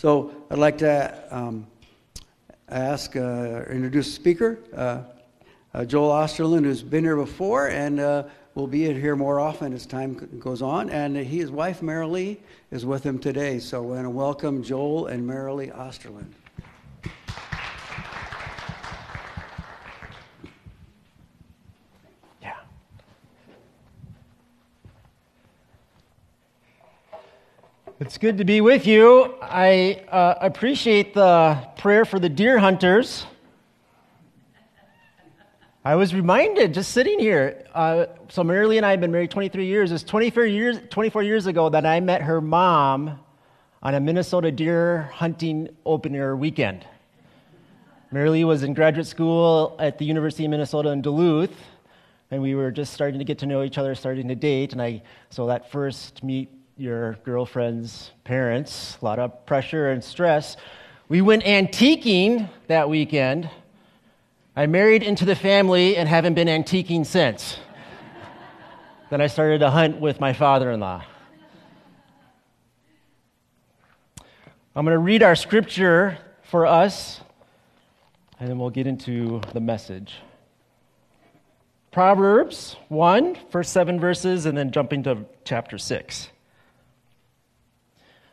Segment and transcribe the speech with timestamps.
[0.00, 1.66] So I'd like to um,
[2.70, 5.02] ask, uh, introduce the speaker, uh,
[5.74, 8.22] uh, Joel Osterlund, who's been here before and uh,
[8.54, 10.88] will be here more often as time goes on.
[10.88, 12.38] And his wife, Marilee,
[12.70, 13.58] is with him today.
[13.58, 16.32] So I want to welcome Joel and Marilee Osterlund.
[28.20, 29.34] Good to be with you.
[29.40, 33.24] I uh, appreciate the prayer for the deer hunters.
[35.82, 37.64] I was reminded just sitting here.
[37.72, 39.90] Uh, so, Marilee and I have been married 23 years.
[39.90, 43.18] It's 24 years, 24 years ago that I met her mom
[43.82, 46.84] on a Minnesota deer hunting open air weekend.
[48.12, 51.56] Marilee was in graduate school at the University of Minnesota in Duluth,
[52.30, 54.74] and we were just starting to get to know each other, starting to date.
[54.74, 60.56] And I, so that first meet your girlfriend's parents, a lot of pressure and stress.
[61.10, 63.50] We went antiquing that weekend.
[64.56, 67.58] I married into the family and haven't been antiquing since.
[69.10, 71.04] then I started to hunt with my father in law.
[74.74, 77.20] I'm going to read our scripture for us,
[78.38, 80.14] and then we'll get into the message.
[81.90, 86.30] Proverbs 1, first seven verses, and then jumping to chapter 6.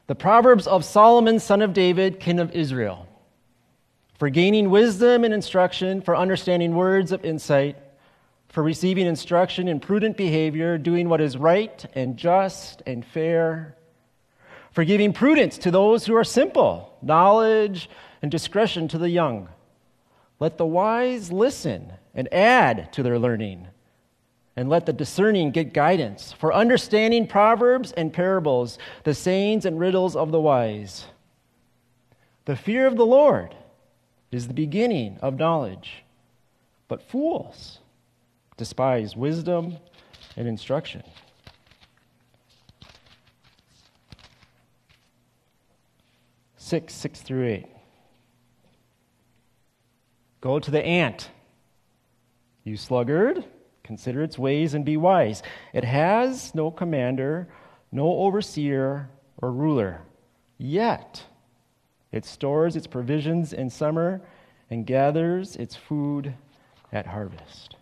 [0.07, 3.05] The Proverbs of Solomon, son of David, king of Israel.
[4.17, 7.75] For gaining wisdom and instruction, for understanding words of insight,
[8.47, 13.75] for receiving instruction in prudent behavior, doing what is right and just and fair,
[14.71, 17.89] for giving prudence to those who are simple, knowledge
[18.21, 19.49] and discretion to the young.
[20.39, 23.67] Let the wise listen and add to their learning
[24.57, 30.15] and let the discerning get guidance for understanding proverbs and parables, the sayings and riddles
[30.15, 31.05] of the wise.
[32.45, 33.55] The fear of the Lord
[34.31, 36.03] is the beginning of knowledge,
[36.87, 37.79] but fools
[38.57, 39.77] despise wisdom
[40.35, 41.03] and instruction.
[46.57, 47.67] Six, six through eight.
[50.41, 51.29] Go to the ant,
[52.63, 53.45] you sluggard
[53.87, 55.41] Consider its ways and be wise.
[55.71, 57.47] It has no commander,
[57.89, 59.09] no overseer
[59.41, 60.01] or ruler.
[60.57, 61.23] Yet
[62.11, 64.21] it stores its provisions in summer
[64.69, 66.33] and gathers its food
[66.91, 67.77] at harvest.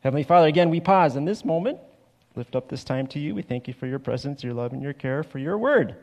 [0.00, 1.78] Heavenly Father, again, we pause in this moment.
[2.34, 3.36] Lift up this time to you.
[3.36, 5.94] We thank you for your presence, your love, and your care, for your word.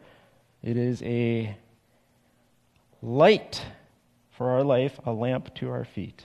[0.63, 1.57] It is a
[3.01, 3.61] light
[4.31, 6.23] for our life, a lamp to our feet.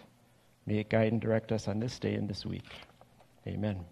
[0.66, 2.64] May it guide and direct us on this day and this week.
[3.46, 3.84] Amen.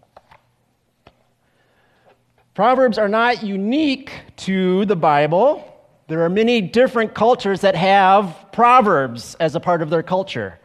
[2.53, 5.67] Proverbs are not unique to the Bible.
[6.07, 10.59] There are many different cultures that have proverbs as a part of their culture.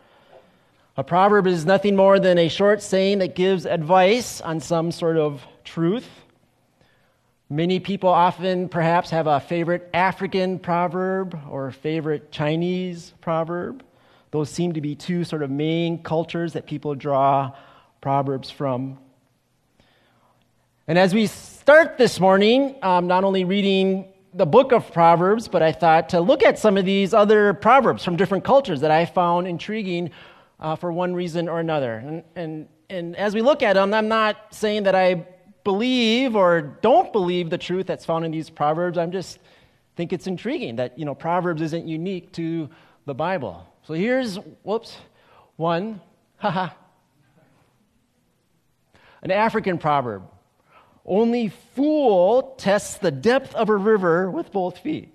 [0.96, 5.16] A proverb is nothing more than a short saying that gives advice on some sort
[5.16, 6.08] of truth.
[7.48, 13.84] Many people often perhaps have a favorite African proverb or favorite Chinese proverb.
[14.30, 17.52] Those seem to be two sort of main cultures that people draw
[18.00, 18.98] Proverbs from.
[20.88, 25.62] And as we start this morning, um, not only reading the book of Proverbs, but
[25.62, 29.06] I thought to look at some of these other Proverbs from different cultures that I
[29.06, 30.10] found intriguing
[30.60, 31.94] uh, for one reason or another.
[31.94, 35.26] And, and, and as we look at them, I'm not saying that I
[35.64, 38.98] believe or don't believe the truth that's found in these Proverbs.
[38.98, 39.38] I'm just
[39.96, 42.68] think it's intriguing that, you know, Proverbs isn't unique to
[43.06, 43.66] the Bible.
[43.86, 44.96] So here's, whoops,
[45.56, 46.00] one,
[46.38, 46.70] haha.
[49.22, 50.24] An African proverb.
[51.04, 55.14] Only fool tests the depth of a river with both feet.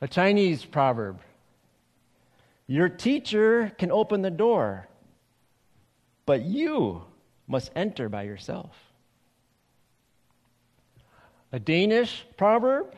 [0.00, 1.20] A Chinese proverb.
[2.66, 4.88] Your teacher can open the door,
[6.24, 7.02] but you
[7.46, 8.70] must enter by yourself.
[11.52, 12.94] A Danish proverb.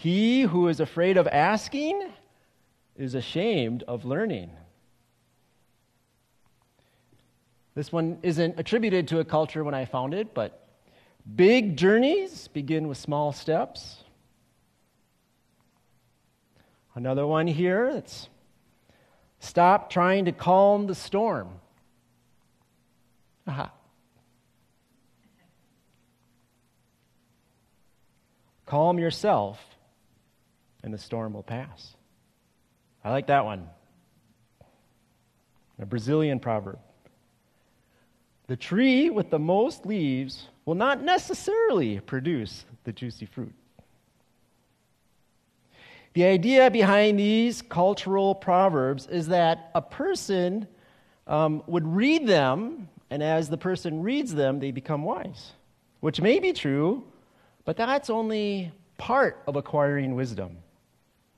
[0.00, 2.08] He who is afraid of asking
[2.94, 4.52] is ashamed of learning.
[7.74, 10.68] This one isn't attributed to a culture when I found it, but
[11.34, 14.04] big journeys begin with small steps.
[16.94, 18.28] Another one here that's
[19.40, 21.48] stop trying to calm the storm.
[23.48, 23.72] Aha.
[28.64, 29.58] Calm yourself
[30.82, 31.96] and the storm will pass.
[33.04, 33.68] I like that one.
[35.80, 36.78] A Brazilian proverb.
[38.48, 43.52] The tree with the most leaves will not necessarily produce the juicy fruit.
[46.14, 50.66] The idea behind these cultural proverbs is that a person
[51.26, 55.52] um, would read them, and as the person reads them, they become wise,
[56.00, 57.04] which may be true,
[57.64, 60.56] but that's only part of acquiring wisdom.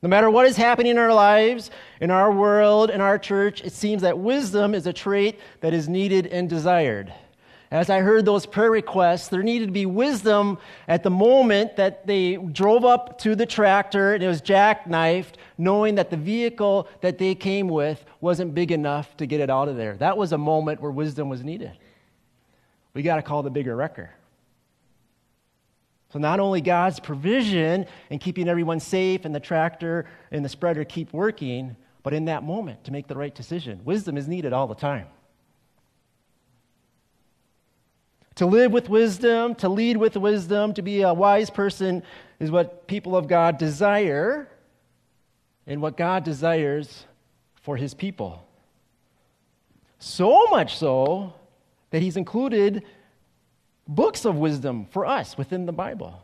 [0.03, 1.71] No matter what is happening in our lives,
[2.01, 5.89] in our world, in our church, it seems that wisdom is a trait that is
[5.89, 7.13] needed and desired.
[7.71, 10.59] As I heard those prayer requests, there needed to be wisdom
[10.89, 15.95] at the moment that they drove up to the tractor and it was jackknifed, knowing
[15.95, 19.77] that the vehicle that they came with wasn't big enough to get it out of
[19.77, 19.97] there.
[19.99, 21.73] That was a moment where wisdom was needed.
[22.93, 24.11] We got to call the bigger wrecker.
[26.13, 30.85] So, not only God's provision and keeping everyone safe and the tractor and the spreader
[30.85, 33.81] keep working, but in that moment to make the right decision.
[33.85, 35.07] Wisdom is needed all the time.
[38.37, 42.03] To live with wisdom, to lead with wisdom, to be a wise person
[42.39, 44.49] is what people of God desire
[45.67, 47.05] and what God desires
[47.61, 48.47] for his people.
[49.99, 51.35] So much so
[51.91, 52.83] that he's included
[53.91, 56.23] books of wisdom for us within the Bible.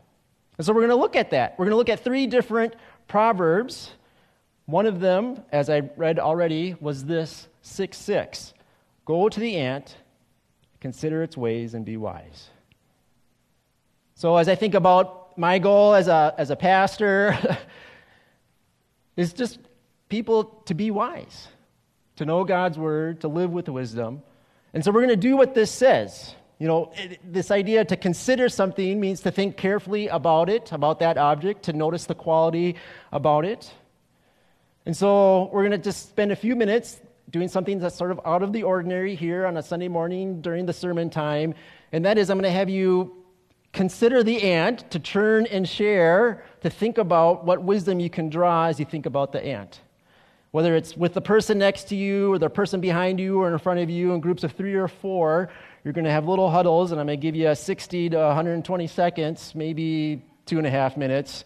[0.57, 1.59] And so we're going to look at that.
[1.59, 2.75] We're going to look at three different
[3.07, 3.91] proverbs.
[4.65, 8.53] One of them, as I read already, was this 6 6.
[9.05, 9.97] Go to the ant,
[10.79, 12.49] consider its ways, and be wise.
[14.15, 17.37] So as I think about my goal as a, as a pastor,
[19.17, 19.59] is just
[20.09, 21.47] people to be wise,
[22.15, 24.23] to know God's word, to live with wisdom.
[24.73, 26.33] And so we're going to do what this says.
[26.59, 26.91] You know,
[27.23, 31.73] this idea to consider something means to think carefully about it, about that object, to
[31.73, 32.75] notice the quality
[33.11, 33.71] about it.
[34.85, 36.99] And so we're going to just spend a few minutes
[37.29, 40.65] doing something that's sort of out of the ordinary here on a Sunday morning during
[40.65, 41.53] the sermon time.
[41.91, 43.23] And that is, I'm going to have you
[43.73, 48.65] consider the ant, to turn and share, to think about what wisdom you can draw
[48.65, 49.81] as you think about the ant.
[50.51, 53.59] Whether it's with the person next to you, or the person behind you, or in
[53.59, 55.49] front of you, in groups of three or four,
[55.87, 58.87] you're going to have little huddles, and I'm going to give you 60 to 120
[58.87, 61.45] seconds, maybe two and a half minutes,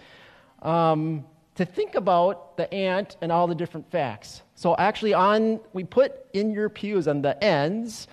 [0.63, 4.41] um, to think about the ant and all the different facts.
[4.55, 8.07] So, actually, on we put in your pews on the ends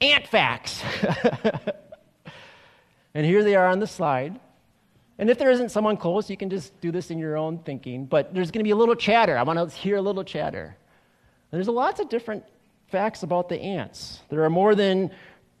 [0.00, 0.82] ant facts.
[3.14, 4.40] and here they are on the slide.
[5.18, 8.06] And if there isn't someone close, you can just do this in your own thinking.
[8.06, 9.36] But there's going to be a little chatter.
[9.36, 10.78] I want to hear a little chatter.
[11.50, 12.44] There's lots of different
[12.88, 14.20] facts about the ants.
[14.28, 15.10] There are more than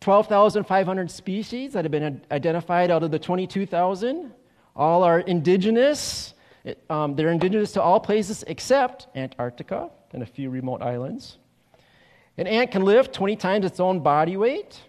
[0.00, 4.32] 12,500 species that have been identified out of the 22,000.
[4.74, 6.34] All are indigenous.
[6.64, 11.38] It, um, they're indigenous to all places except Antarctica and a few remote islands.
[12.38, 14.80] An ant can lift 20 times its own body weight.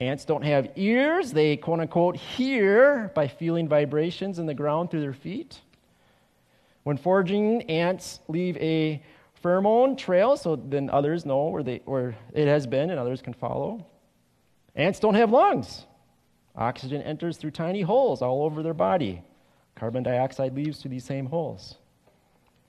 [0.00, 1.32] Ants don't have ears.
[1.32, 5.60] They, quote unquote, hear by feeling vibrations in the ground through their feet.
[6.82, 9.00] When foraging, ants leave a
[9.42, 13.34] pheromone trail so then others know where, they, where it has been and others can
[13.34, 13.86] follow.
[14.74, 15.86] Ants don't have lungs.
[16.56, 19.22] Oxygen enters through tiny holes all over their body.
[19.74, 21.76] Carbon dioxide leaves through these same holes.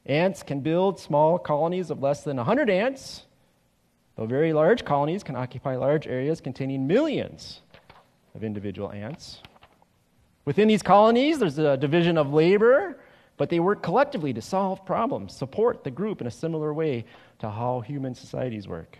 [0.06, 3.24] Ants can build small colonies of less than 100 ants,
[4.16, 7.62] though very large colonies can occupy large areas containing millions
[8.36, 9.42] of individual ants.
[10.46, 13.00] Within these colonies, there's a division of labor
[13.37, 17.06] but they work collectively to solve problems, support the group in a similar way
[17.40, 18.97] to how human societies work.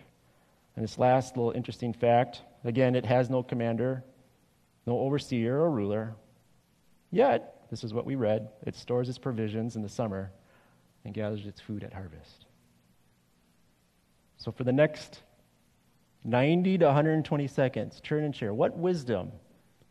[0.76, 4.04] And this last little interesting fact again, it has no commander,
[4.86, 6.16] no overseer or ruler.
[7.12, 10.32] Yet, this is what we read it stores its provisions in the summer
[11.06, 12.46] and gathers its food at harvest.
[14.38, 15.22] So, for the next
[16.24, 18.54] 90 to 120 seconds, turn and share.
[18.54, 19.32] What wisdom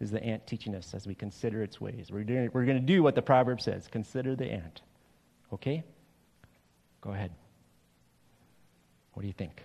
[0.02, 2.08] is the ant teaching us as we consider its ways.
[2.10, 4.82] We're, doing, we're going to do what the proverb says consider the ant.
[5.52, 5.84] Okay?
[7.00, 7.30] Go ahead.
[9.12, 9.62] What do you think?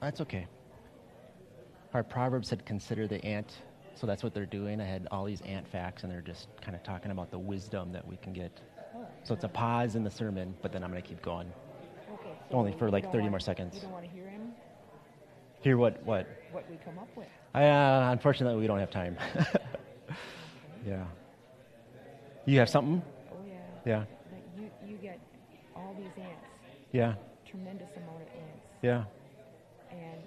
[0.00, 0.46] That's okay.
[1.94, 3.52] Our Proverbs said consider the ant,
[3.94, 4.80] so that's what they're doing.
[4.80, 7.92] I had all these ant facts, and they're just kind of talking about the wisdom
[7.92, 8.52] that we can get.
[9.24, 11.50] So it's a pause in the sermon, but then I'm going to keep going.
[12.12, 12.30] Okay.
[12.50, 13.76] so Only for like 30 want- more seconds.
[13.76, 14.52] You don't want to hear him,
[15.62, 16.02] Hear what?
[16.04, 16.26] What?
[16.52, 17.26] what we come up with.
[17.54, 19.16] Uh, unfortunately, we don't have time.
[20.86, 21.04] yeah.
[22.44, 23.02] You have something?
[23.32, 23.54] Oh, yeah.
[23.84, 24.04] Yeah.
[24.58, 25.18] You, you get
[25.74, 26.44] all these ants,
[26.92, 27.14] Yeah.
[27.48, 29.04] tremendous amount of ants, Yeah.
[29.90, 30.20] and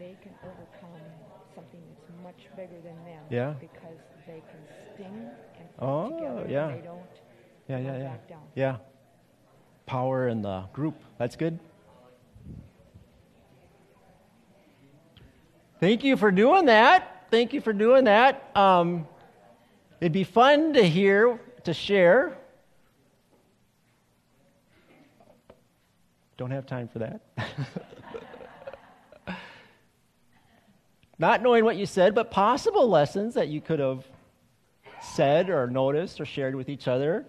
[0.00, 1.00] they can overcome
[1.54, 3.22] something that's much bigger than them.
[3.30, 3.54] Yeah.
[3.60, 5.28] Because they can sting
[5.58, 6.46] and Oh, together.
[6.48, 6.68] yeah.
[6.68, 7.00] And they don't.
[7.68, 7.78] Yeah.
[7.78, 7.98] Yeah.
[7.98, 8.08] Yeah.
[8.08, 8.42] back down.
[8.54, 8.76] Yeah.
[9.86, 10.94] Power in the group.
[11.18, 11.58] That's good.
[15.78, 17.26] Thank you for doing that.
[17.30, 18.50] Thank you for doing that.
[18.56, 19.06] Um,
[20.00, 22.38] it'd be fun to hear, to share.
[26.38, 27.20] Don't have time for that.
[31.18, 34.04] Not knowing what you said, but possible lessons that you could have
[35.00, 37.24] said or noticed or shared with each other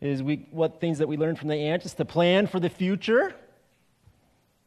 [0.00, 2.68] is we, what things that we learned from the ant is to plan for the
[2.68, 3.34] future,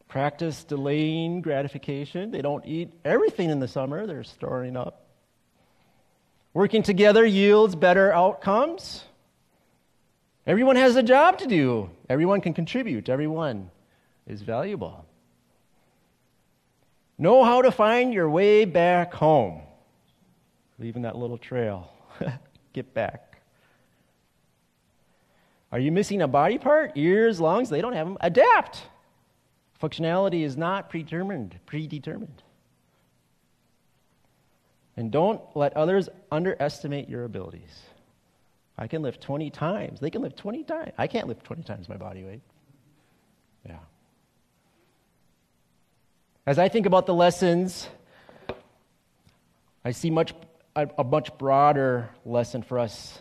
[0.07, 2.31] practice delaying gratification.
[2.31, 5.01] They don't eat everything in the summer, they're storing up.
[6.53, 9.03] Working together yields better outcomes.
[10.47, 13.71] Everyone has a job to do, everyone can contribute, everyone
[14.27, 15.04] is valuable.
[17.17, 19.61] Know how to find your way back home,
[20.79, 21.91] leaving that little trail.
[22.73, 23.41] Get back.
[25.71, 26.93] Are you missing a body part?
[26.95, 28.17] Ears, lungs, they don't have them.
[28.21, 28.83] Adapt.
[29.81, 32.43] Functionality is not predetermined, predetermined.
[34.97, 37.81] And don't let others underestimate your abilities.
[38.77, 39.99] I can lift 20 times.
[39.99, 40.91] They can lift 20 times.
[40.97, 42.41] I can't lift 20 times my body weight.
[43.65, 43.79] Yeah.
[46.47, 47.89] As I think about the lessons,
[49.83, 50.33] I see much
[50.75, 53.19] a, much broader lesson for us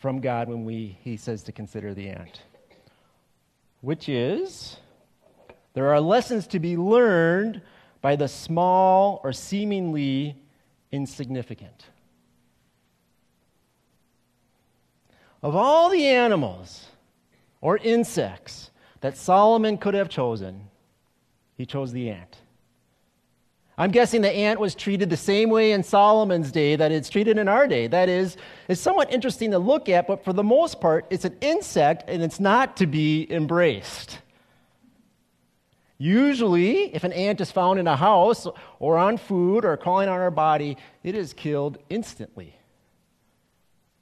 [0.00, 2.42] from God when we, he says to consider the ant,
[3.80, 4.76] which is
[5.72, 7.62] there are lessons to be learned
[8.02, 10.36] by the small or seemingly
[10.92, 11.86] insignificant.
[15.42, 16.88] Of all the animals
[17.60, 18.70] or insects
[19.00, 20.68] that Solomon could have chosen,
[21.56, 22.38] he chose the ant.
[23.76, 27.38] I'm guessing the ant was treated the same way in Solomon's day that it's treated
[27.38, 27.88] in our day.
[27.88, 28.36] That is,
[28.68, 32.22] it's somewhat interesting to look at, but for the most part, it's an insect and
[32.22, 34.20] it's not to be embraced.
[35.98, 38.46] Usually, if an ant is found in a house
[38.78, 42.56] or on food or crawling on our body, it is killed instantly.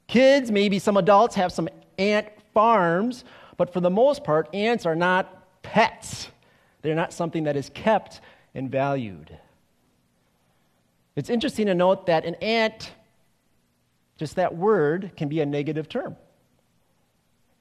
[0.07, 3.23] Kids, maybe some adults have some ant farms,
[3.57, 6.29] but for the most part, ants are not pets.
[6.83, 8.21] They're not something that is kept
[8.53, 9.35] and valued.
[11.15, 12.91] It's interesting to note that an ant,
[14.17, 16.15] just that word, can be a negative term.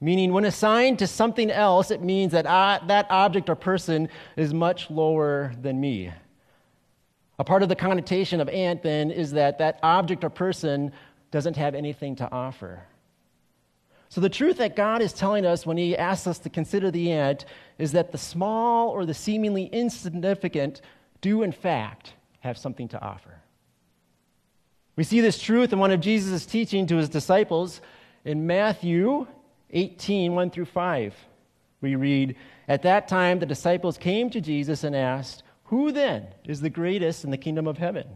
[0.01, 4.53] Meaning, when assigned to something else, it means that I, that object or person is
[4.53, 6.13] much lower than me.
[7.39, 10.93] A part of the connotation of ant, then, is that that object or person
[11.31, 12.83] doesn't have anything to offer.
[14.13, 17.11] So, the truth that God is telling us when He asks us to consider the
[17.13, 17.47] ant
[17.79, 20.83] is that the small or the seemingly insignificant
[21.23, 23.41] do, in fact, have something to offer.
[24.97, 27.81] We see this truth in one of Jesus' teaching to his disciples
[28.23, 29.27] in Matthew
[29.71, 31.15] 18 1 through 5.
[31.81, 32.37] We read,
[32.69, 37.25] At that time, the disciples came to Jesus and asked, Who then is the greatest
[37.25, 38.09] in the kingdom of heaven?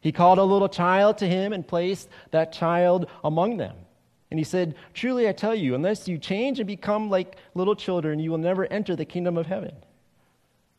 [0.00, 3.76] He called a little child to him and placed that child among them.
[4.32, 8.18] And he said, Truly I tell you, unless you change and become like little children,
[8.18, 9.74] you will never enter the kingdom of heaven.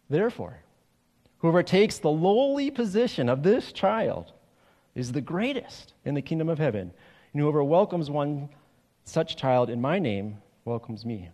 [0.09, 0.57] Therefore,
[1.37, 4.31] whoever takes the lowly position of this child
[4.95, 6.91] is the greatest in the kingdom of heaven.
[7.31, 8.49] And whoever welcomes one
[9.03, 11.29] such child in my name welcomes me.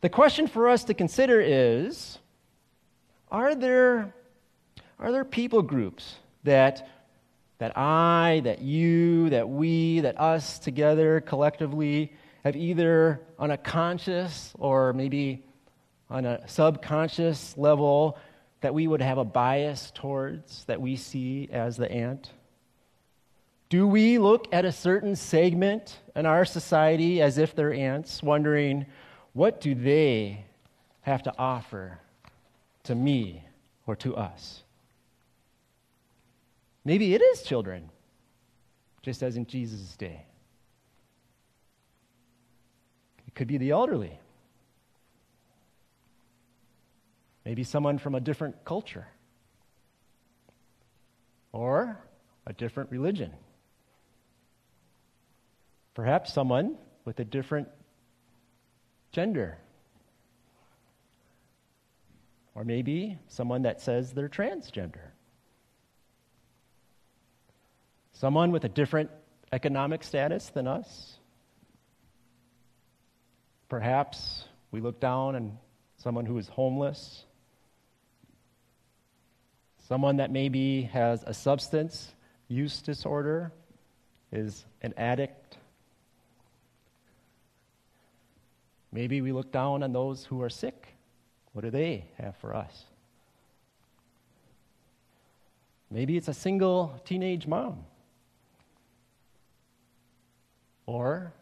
[0.00, 2.20] The question for us to consider is
[3.30, 4.14] are there,
[4.98, 6.14] are there people groups
[6.44, 6.88] that,
[7.58, 12.12] that I, that you, that we, that us together collectively
[12.44, 15.44] have either on a conscious or maybe
[16.08, 18.16] on a subconscious level
[18.60, 22.30] that we would have a bias towards that we see as the ant?
[23.68, 28.86] Do we look at a certain segment in our society as if they're ants, wondering,
[29.34, 30.46] what do they
[31.02, 31.98] have to offer
[32.84, 33.44] to me
[33.86, 34.62] or to us?
[36.88, 37.90] Maybe it is children,
[39.02, 40.24] just as in Jesus' day.
[43.26, 44.18] It could be the elderly.
[47.44, 49.06] Maybe someone from a different culture
[51.52, 52.00] or
[52.46, 53.34] a different religion.
[55.92, 57.68] Perhaps someone with a different
[59.12, 59.58] gender.
[62.54, 65.10] Or maybe someone that says they're transgender.
[68.18, 69.10] Someone with a different
[69.52, 71.18] economic status than us.
[73.68, 75.56] Perhaps we look down on
[75.98, 77.24] someone who is homeless.
[79.86, 82.12] Someone that maybe has a substance
[82.48, 83.52] use disorder,
[84.32, 85.56] is an addict.
[88.90, 90.88] Maybe we look down on those who are sick.
[91.52, 92.84] What do they have for us?
[95.88, 97.84] Maybe it's a single teenage mom.
[100.88, 101.34] Or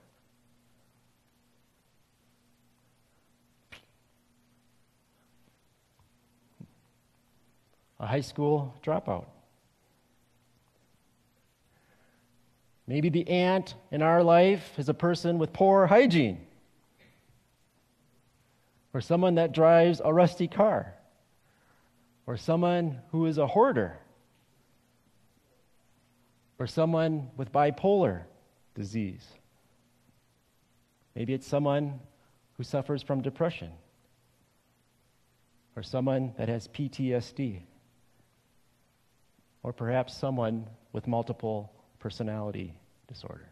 [8.01, 9.27] a high school dropout.
[12.89, 16.45] Maybe the ant in our life is a person with poor hygiene,
[18.93, 20.93] or someone that drives a rusty car,
[22.27, 23.97] or someone who is a hoarder,
[26.59, 28.25] or someone with bipolar
[28.77, 29.27] disease.
[31.17, 31.99] Maybe it's someone
[32.57, 33.73] who suffers from depression,
[35.75, 37.63] or someone that has PTSD,
[39.63, 42.75] or perhaps someone with multiple personality
[43.09, 43.49] disorder.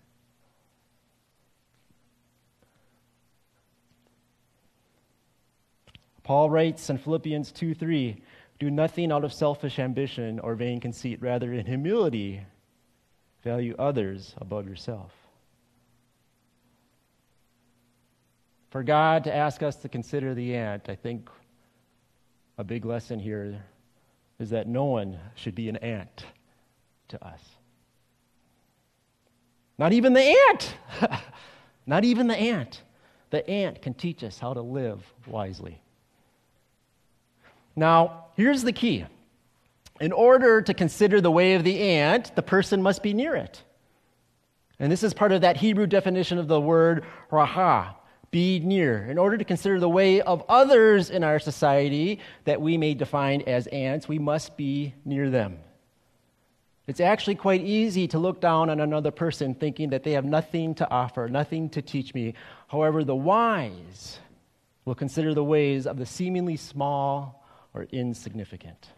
[6.23, 8.23] Paul writes in Philippians 2 3,
[8.59, 12.40] do nothing out of selfish ambition or vain conceit, rather, in humility,
[13.44, 15.12] value others above yourself.
[18.70, 21.30] For God to ask us to consider the ant, I think
[22.59, 23.62] a big lesson here
[24.40, 26.24] is that no one should be an ant
[27.09, 27.40] to us.
[29.78, 30.74] Not even the ant.
[31.87, 32.83] Not even the ant.
[33.30, 35.80] The ant can teach us how to live wisely.
[37.76, 39.04] Now, here's the key.
[40.00, 43.62] In order to consider the way of the ant, the person must be near it.
[44.78, 47.94] And this is part of that Hebrew definition of the word raha,
[48.33, 49.09] be near.
[49.09, 53.42] In order to consider the way of others in our society that we may define
[53.42, 55.59] as ants, we must be near them.
[56.88, 60.74] It's actually quite easy to look down on another person thinking that they have nothing
[60.74, 62.35] to offer, nothing to teach me.
[62.66, 64.18] However, the wise
[64.85, 68.88] will consider the ways of the seemingly small or insignificant.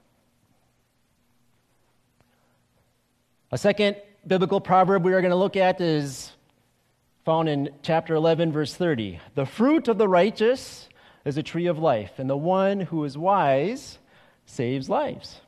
[3.52, 6.32] A second biblical proverb we are going to look at is
[7.24, 9.20] found in chapter 11, verse 30.
[9.36, 10.88] The fruit of the righteous
[11.24, 13.98] is a tree of life, and the one who is wise
[14.46, 15.40] saves lives.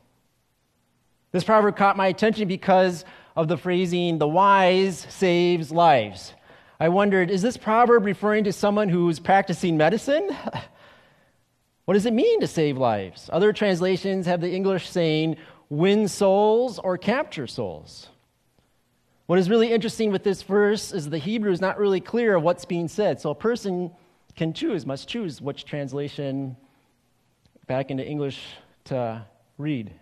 [1.33, 6.35] This proverb caught my attention because of the phrasing, the wise saves lives.
[6.79, 10.31] I wondered, is this proverb referring to someone who's practicing medicine?
[11.85, 13.29] what does it mean to save lives?
[13.33, 15.37] Other translations have the English saying,
[15.71, 18.09] win souls or capture souls.
[19.27, 22.43] What is really interesting with this verse is the Hebrew is not really clear of
[22.43, 23.21] what's being said.
[23.21, 23.91] So a person
[24.37, 26.57] can choose, must choose which translation
[27.67, 28.43] back into English
[28.85, 29.27] to
[29.59, 29.93] read.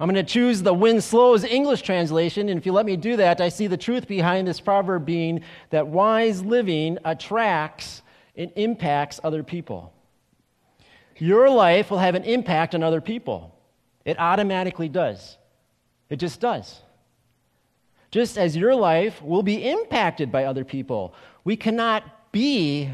[0.00, 3.16] I'm going to choose the win souls English translation, and if you let me do
[3.16, 8.02] that, I see the truth behind this proverb being that wise living attracts
[8.36, 9.92] and impacts other people.
[11.18, 13.57] Your life will have an impact on other people.
[14.04, 15.36] It automatically does.
[16.10, 16.80] It just does.
[18.10, 21.14] Just as your life will be impacted by other people.
[21.44, 22.90] We cannot be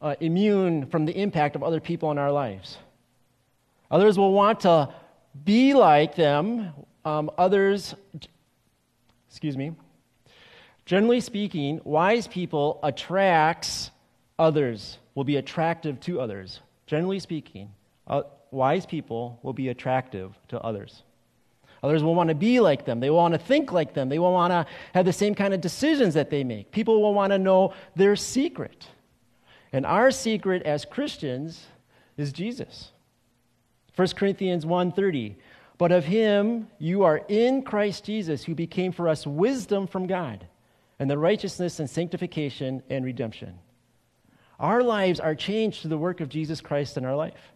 [0.00, 2.78] uh, immune from the impact of other people in our lives.
[3.90, 4.92] Others will want to
[5.44, 6.72] be like them.
[7.04, 7.94] Um, others,
[9.28, 9.72] excuse me.
[10.84, 13.90] Generally speaking, wise people attracts
[14.38, 16.60] others, will be attractive to others.
[16.86, 17.70] Generally speaking,
[18.06, 21.02] uh, wise people will be attractive to others.
[21.82, 23.00] Others will want to be like them.
[23.00, 24.08] They will want to think like them.
[24.08, 26.72] They will want to have the same kind of decisions that they make.
[26.72, 28.88] People will want to know their secret.
[29.72, 31.66] And our secret as Christians
[32.16, 32.90] is Jesus.
[33.94, 35.36] 1 Corinthians 1:30
[35.76, 40.46] But of him you are in Christ Jesus who became for us wisdom from God
[40.98, 43.58] and the righteousness and sanctification and redemption.
[44.58, 47.52] Our lives are changed through the work of Jesus Christ in our life.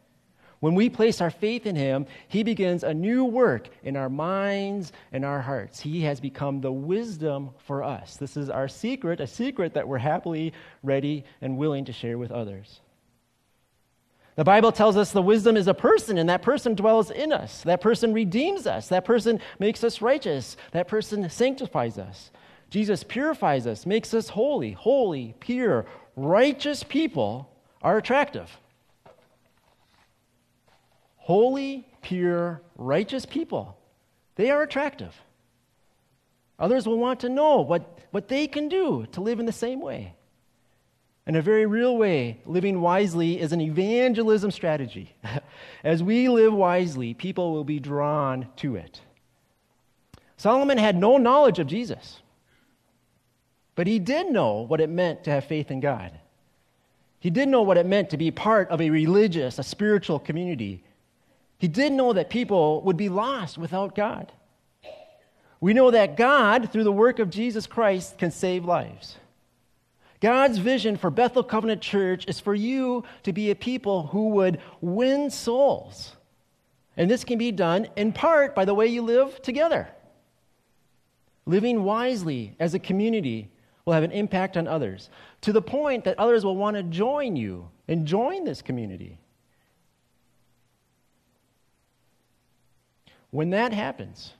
[0.63, 4.93] When we place our faith in Him, He begins a new work in our minds
[5.11, 5.81] and our hearts.
[5.81, 8.17] He has become the wisdom for us.
[8.17, 10.53] This is our secret, a secret that we're happily
[10.85, 12.81] ready and willing to share with others.
[14.37, 17.63] The Bible tells us the wisdom is a person, and that person dwells in us.
[17.63, 18.87] That person redeems us.
[18.87, 20.57] That person makes us righteous.
[20.71, 22.31] That person sanctifies us.
[22.71, 24.71] Jesus purifies us, makes us holy.
[24.71, 28.49] Holy, pure, righteous people are attractive.
[31.23, 33.79] Holy, pure, righteous people,
[34.35, 35.15] they are attractive.
[36.59, 39.81] Others will want to know what, what they can do to live in the same
[39.81, 40.15] way.
[41.25, 45.15] In a very real way, living wisely is an evangelism strategy.
[45.85, 49.01] As we live wisely, people will be drawn to it.
[50.37, 52.21] Solomon had no knowledge of Jesus,
[53.77, 56.19] but he did know what it meant to have faith in God.
[57.21, 60.83] He did know what it meant to be part of a religious, a spiritual community
[61.63, 64.33] he did know that people would be lost without God.
[65.61, 69.15] We know that God, through the work of Jesus Christ, can save lives.
[70.19, 74.59] God's vision for Bethel Covenant Church is for you to be a people who would
[74.81, 76.17] win souls.
[76.97, 79.87] And this can be done in part by the way you live together.
[81.47, 83.53] Living wisely as a community
[83.85, 85.11] will have an impact on others
[85.43, 89.21] to the point that others will want to join you and join this community.
[93.33, 94.35] When that happens,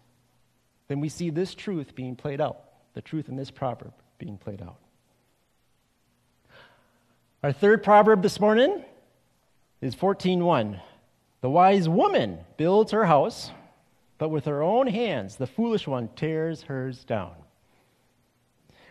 [0.89, 4.61] then we see this truth being played out, the truth in this proverb being played
[4.61, 4.77] out.
[7.43, 8.85] Our third proverb this morning
[9.81, 10.79] is 14:1.
[11.41, 13.51] The wise woman builds her house,
[14.19, 17.35] but with her own hands the foolish one tears hers down.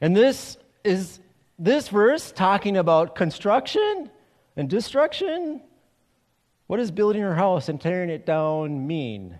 [0.01, 1.19] And this is
[1.59, 4.09] this verse talking about construction
[4.57, 5.61] and destruction.
[6.65, 9.37] What does building her house and tearing it down mean?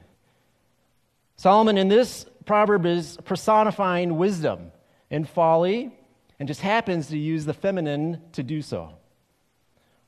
[1.41, 4.71] Solomon in this proverb is personifying wisdom
[5.10, 5.91] and folly
[6.38, 8.93] and just happens to use the feminine to do so.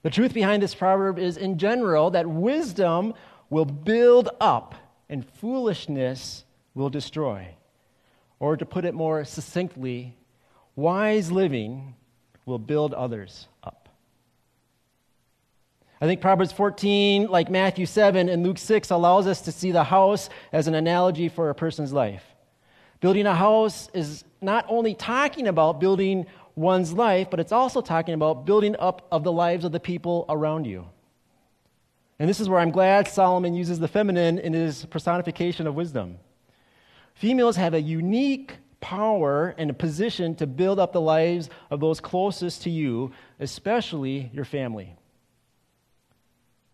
[0.04, 3.16] The truth behind this proverb is, in general, that wisdom
[3.50, 4.76] will build up
[5.10, 7.48] and foolishness will destroy.
[8.38, 10.16] Or to put it more succinctly,
[10.76, 11.96] wise living
[12.46, 13.48] will build others.
[16.04, 19.86] I think Proverbs 14, like Matthew 7 and Luke 6, allows us to see the
[19.86, 22.26] house as an analogy for a person's life.
[23.00, 28.16] Building a house is not only talking about building one's life, but it's also talking
[28.16, 30.90] about building up of the lives of the people around you.
[32.20, 36.20] And this is where I'm glad Solomon uses the feminine in his personification of wisdom.
[37.14, 42.02] Females have a unique power and a position to build up the lives of those
[42.02, 44.98] closest to you, especially your family.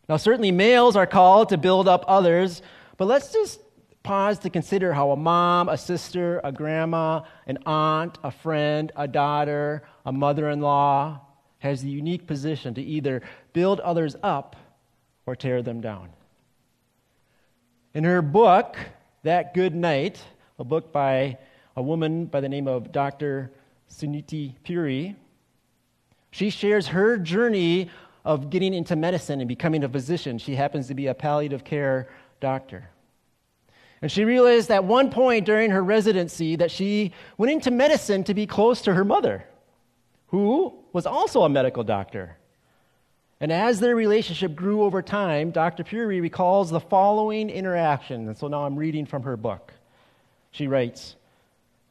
[0.09, 2.63] Now, certainly males are called to build up others,
[2.97, 3.61] but let's just
[4.01, 9.07] pause to consider how a mom, a sister, a grandma, an aunt, a friend, a
[9.07, 11.21] daughter, a mother in law
[11.59, 13.21] has the unique position to either
[13.53, 14.55] build others up
[15.27, 16.09] or tear them down.
[17.93, 18.77] In her book,
[19.23, 20.23] That Good Night,
[20.57, 21.37] a book by
[21.75, 23.51] a woman by the name of Dr.
[23.91, 25.15] Sunita Puri,
[26.31, 27.89] she shares her journey
[28.29, 30.37] of getting into medicine and becoming a physician.
[30.37, 32.87] She happens to be a palliative care doctor.
[34.03, 38.35] And she realized at one point during her residency that she went into medicine to
[38.35, 39.45] be close to her mother,
[40.27, 42.37] who was also a medical doctor.
[43.39, 45.83] And as their relationship grew over time, Dr.
[45.83, 48.27] Puri recalls the following interaction.
[48.27, 49.73] And so now I'm reading from her book.
[50.51, 51.15] She writes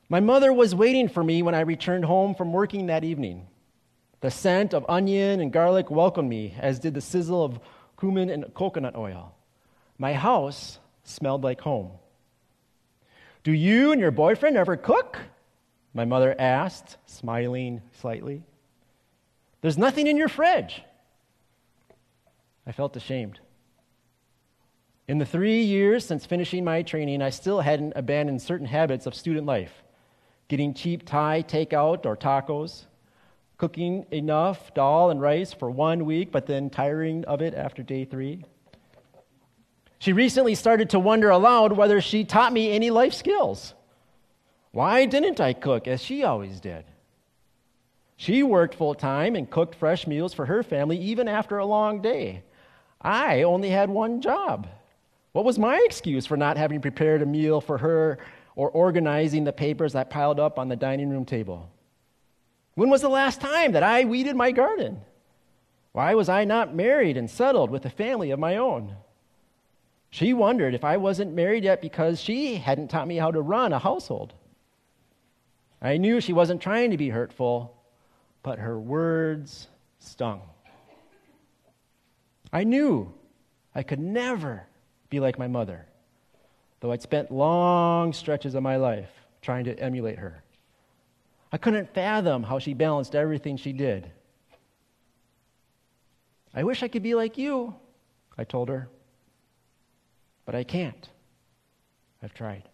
[0.09, 3.49] My mother was waiting for me when I returned home from working that evening.
[4.21, 7.61] The scent of onion and garlic welcomed me, as did the sizzle of
[7.99, 9.35] cumin and coconut oil.
[9.99, 11.91] My house smelled like home.
[13.45, 15.19] Do you and your boyfriend ever cook?
[15.95, 18.43] My mother asked, smiling slightly.
[19.61, 20.83] There's nothing in your fridge.
[22.67, 23.41] I felt ashamed.
[25.07, 29.15] In the three years since finishing my training, I still hadn't abandoned certain habits of
[29.15, 29.83] student life
[30.49, 32.87] getting cheap Thai takeout or tacos,
[33.59, 38.05] cooking enough dal and rice for one week, but then tiring of it after day
[38.05, 38.45] three.
[39.99, 43.75] She recently started to wonder aloud whether she taught me any life skills.
[44.71, 46.85] Why didn't I cook as she always did?
[48.17, 52.01] She worked full time and cooked fresh meals for her family even after a long
[52.01, 52.45] day.
[53.01, 54.69] I only had one job.
[55.33, 58.19] What was my excuse for not having prepared a meal for her
[58.57, 61.71] or organizing the papers that piled up on the dining room table?
[62.79, 65.01] When was the last time that I weeded my garden?
[65.91, 68.95] Why was I not married and settled with a family of my own?
[70.11, 73.73] She wondered if I wasn't married yet because she hadn't taught me how to run
[73.73, 74.33] a household.
[75.83, 77.77] I knew she wasn't trying to be hurtful,
[78.45, 79.67] but her words
[79.99, 80.43] stung.
[82.53, 83.13] I knew
[83.75, 84.69] I could never
[85.11, 85.85] be like my mother,
[86.79, 89.11] though I'd spent long stretches of my life
[89.43, 90.45] trying to emulate her.
[91.51, 94.11] I couldn't fathom how she balanced everything she did.
[96.55, 97.75] I wish I could be like you,
[98.37, 98.89] I told her,
[100.45, 101.09] but I can't.
[102.23, 102.65] I've tried.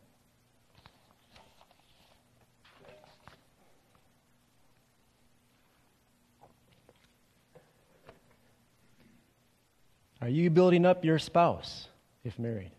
[10.22, 11.88] Are you building up your spouse
[12.24, 12.70] if married?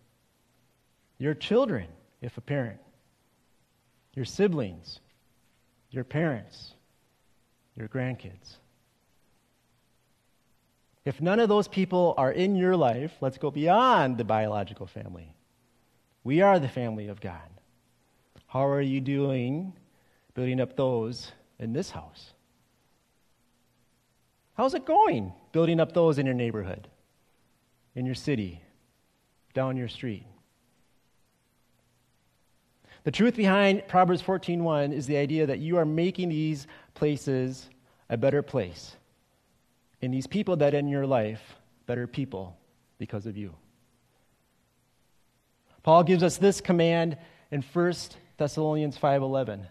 [1.19, 1.87] Your children
[2.19, 2.79] if a parent?
[4.15, 4.99] Your siblings?
[5.95, 6.73] Your parents?
[7.75, 8.57] Your grandkids?
[11.05, 15.33] If none of those people are in your life, let's go beyond the biological family.
[16.23, 17.49] We are the family of God.
[18.47, 19.73] How are you doing
[20.33, 22.33] building up those in this house?
[24.55, 26.87] How's it going building up those in your neighborhood?
[27.95, 28.61] in your city,
[29.53, 30.27] down your street.
[33.05, 36.65] The truth behind Proverbs 14:1 is the idea that you are making these
[36.95, 37.69] places
[38.09, 38.97] a better place.
[40.01, 42.57] And these people that in your life better people
[42.97, 43.53] because of you.
[45.83, 47.15] Paul gives us this command
[47.51, 49.67] in 1 Thessalonians 5:11.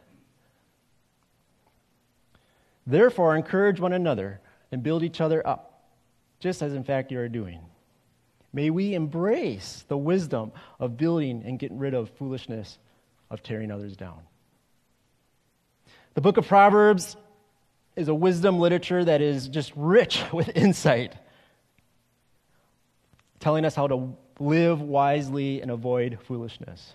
[2.86, 5.88] Therefore encourage one another and build each other up,
[6.38, 7.62] just as in fact you are doing.
[8.52, 12.78] May we embrace the wisdom of building and getting rid of foolishness
[13.34, 14.20] of tearing others down.
[16.14, 17.16] The book of Proverbs
[17.96, 21.14] is a wisdom literature that is just rich with insight,
[23.40, 26.94] telling us how to live wisely and avoid foolishness.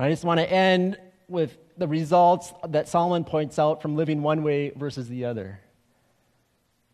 [0.00, 0.96] I just want to end
[1.28, 5.60] with the results that Solomon points out from living one way versus the other.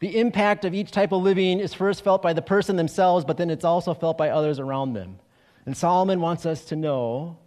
[0.01, 3.37] The impact of each type of living is first felt by the person themselves, but
[3.37, 5.19] then it's also felt by others around them.
[5.67, 7.39] And Solomon wants us to know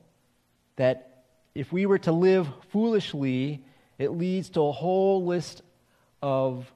[0.77, 3.63] that if we were to live foolishly,
[3.97, 5.61] it leads to a whole list
[6.21, 6.71] of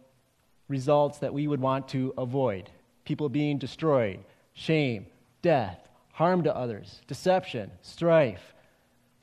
[0.68, 2.70] results that we would want to avoid.
[3.06, 4.20] People being destroyed,
[4.54, 5.06] shame,
[5.42, 5.80] death,
[6.14, 8.54] harm to others, deception, strife,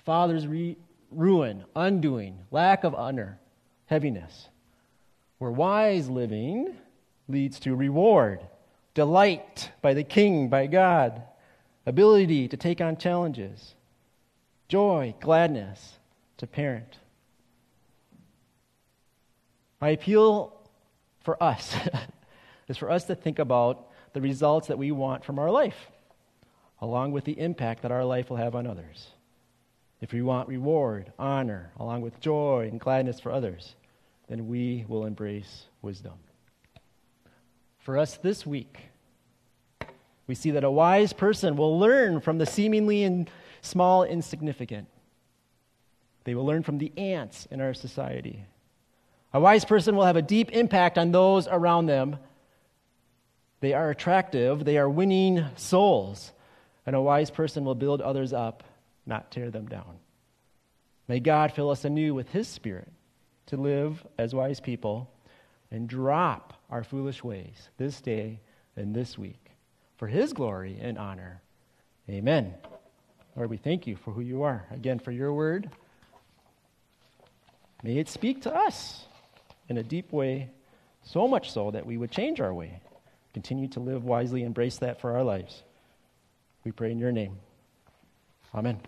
[0.05, 0.77] father's re-
[1.11, 3.39] ruin, undoing, lack of honor,
[3.87, 4.49] heaviness.
[5.39, 6.77] Where wise living
[7.29, 8.41] leads to reward,
[8.95, 11.23] delight by the king, by God,
[11.87, 13.75] ability to take on challenges,
[14.69, 15.99] joy, gladness
[16.37, 16.99] to parent.
[19.81, 20.53] My appeal
[21.25, 21.75] for us
[22.69, 25.89] is for us to think about the results that we want from our life,
[26.81, 29.09] along with the impact that our life will have on others.
[30.01, 33.75] If we want reward, honor, along with joy and gladness for others,
[34.29, 36.15] then we will embrace wisdom.
[37.79, 38.79] For us this week,
[40.27, 43.29] we see that a wise person will learn from the seemingly in
[43.63, 44.89] small, insignificant.
[46.25, 48.45] They will learn from the ants in our society.
[49.33, 52.17] A wise person will have a deep impact on those around them.
[53.61, 56.33] They are attractive, they are winning souls.
[56.87, 58.65] And a wise person will build others up,
[59.05, 59.99] not tear them down.
[61.07, 62.89] May God fill us anew with His Spirit
[63.47, 65.11] to live as wise people
[65.71, 68.41] and drop our foolish ways this day
[68.77, 69.51] and this week
[69.97, 71.43] for His glory and honor.
[72.09, 72.55] Amen.
[73.39, 74.67] Lord, we thank you for who you are.
[74.73, 75.71] Again, for your word.
[77.85, 79.05] May it speak to us
[79.69, 80.51] in a deep way,
[81.05, 82.81] so much so that we would change our way,
[83.35, 85.63] continue to live wisely, embrace that for our lives.
[86.65, 87.39] We pray in your name.
[88.53, 88.81] Amen.